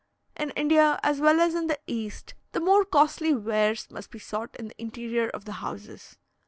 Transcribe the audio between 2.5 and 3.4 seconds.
the more costly